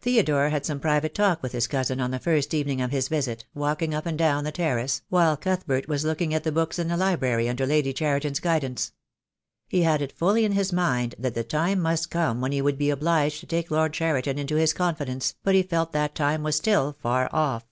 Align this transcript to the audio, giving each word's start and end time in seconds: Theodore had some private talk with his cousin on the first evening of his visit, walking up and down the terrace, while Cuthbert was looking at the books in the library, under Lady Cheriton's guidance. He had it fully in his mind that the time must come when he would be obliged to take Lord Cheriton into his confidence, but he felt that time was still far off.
Theodore 0.00 0.48
had 0.48 0.64
some 0.64 0.80
private 0.80 1.14
talk 1.14 1.42
with 1.42 1.52
his 1.52 1.66
cousin 1.66 2.00
on 2.00 2.10
the 2.10 2.18
first 2.18 2.54
evening 2.54 2.80
of 2.80 2.90
his 2.90 3.08
visit, 3.08 3.44
walking 3.52 3.92
up 3.92 4.06
and 4.06 4.16
down 4.16 4.44
the 4.44 4.50
terrace, 4.50 5.02
while 5.10 5.36
Cuthbert 5.36 5.86
was 5.88 6.06
looking 6.06 6.32
at 6.32 6.42
the 6.42 6.50
books 6.50 6.78
in 6.78 6.88
the 6.88 6.96
library, 6.96 7.50
under 7.50 7.66
Lady 7.66 7.92
Cheriton's 7.92 8.40
guidance. 8.40 8.92
He 9.66 9.82
had 9.82 10.00
it 10.00 10.16
fully 10.16 10.46
in 10.46 10.52
his 10.52 10.72
mind 10.72 11.16
that 11.18 11.34
the 11.34 11.44
time 11.44 11.80
must 11.80 12.10
come 12.10 12.40
when 12.40 12.52
he 12.52 12.62
would 12.62 12.78
be 12.78 12.88
obliged 12.88 13.40
to 13.40 13.46
take 13.46 13.70
Lord 13.70 13.92
Cheriton 13.92 14.38
into 14.38 14.56
his 14.56 14.72
confidence, 14.72 15.34
but 15.42 15.54
he 15.54 15.62
felt 15.62 15.92
that 15.92 16.14
time 16.14 16.42
was 16.42 16.56
still 16.56 16.96
far 17.02 17.28
off. 17.30 17.66